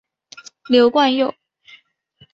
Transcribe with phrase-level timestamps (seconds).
[0.67, 1.31] 刘冠佑。